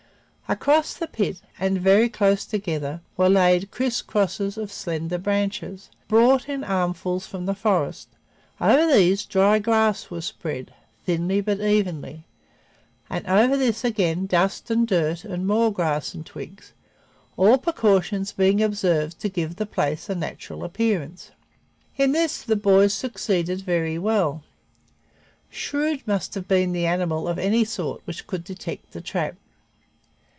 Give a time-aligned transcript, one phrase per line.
[0.51, 6.49] Across the pit, and very close together, were laid criss crosses of slender branches, brought
[6.49, 8.09] in armfuls from the forest;
[8.59, 10.73] over these dry grass was spread,
[11.05, 12.25] thinly but evenly,
[13.09, 16.73] and over this again dust and dirt and more grass and twigs,
[17.37, 21.31] all precautions being observed to give the place a natural appearance.
[21.95, 24.43] In this the boys succeeded very well.
[25.49, 29.35] Shrewd must have been the animal of any sort which could detect the trap.